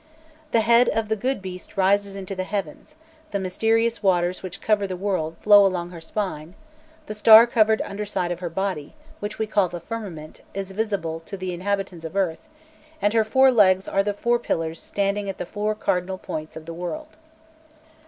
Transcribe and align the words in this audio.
The 0.51 0.61
head 0.61 0.89
of 0.89 1.09
the 1.09 1.15
good 1.15 1.43
beast 1.43 1.77
rises 1.77 2.15
into 2.15 2.33
the 2.33 2.43
heavens, 2.43 2.95
the 3.29 3.37
mysterious 3.37 4.01
waters 4.01 4.41
which 4.41 4.59
cover 4.59 4.87
the 4.87 4.97
world 4.97 5.35
flow 5.41 5.63
along 5.63 5.91
her 5.91 6.01
spine; 6.01 6.55
the 7.05 7.13
star 7.13 7.45
covered 7.45 7.83
underside 7.83 8.31
of 8.31 8.39
her 8.39 8.49
body, 8.49 8.95
which 9.19 9.37
we 9.37 9.45
call 9.45 9.69
the 9.69 9.79
firmament, 9.79 10.41
is 10.55 10.71
visible 10.71 11.19
to 11.27 11.37
the 11.37 11.53
inhabitants 11.53 12.03
of 12.03 12.15
earth, 12.15 12.49
and 12.99 13.13
her 13.13 13.23
four 13.23 13.51
legs 13.51 13.87
are 13.87 14.01
the 14.01 14.15
four 14.15 14.39
pillars 14.39 14.81
standing 14.81 15.29
at 15.29 15.37
the 15.37 15.45
four 15.45 15.75
cardinal 15.75 16.17
points 16.17 16.55
of 16.55 16.65
the 16.65 16.73
world. 16.73 17.15